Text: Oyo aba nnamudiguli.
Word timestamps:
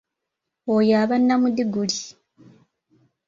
Oyo 0.75 0.93
aba 1.03 1.15
nnamudiguli. 1.19 1.99